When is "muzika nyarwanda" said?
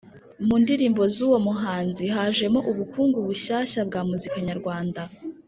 4.09-5.01